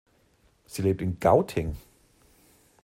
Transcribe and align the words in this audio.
Sie 0.65 0.81
lebt 0.81 1.03
in 1.03 1.19
Gauting. 1.19 1.75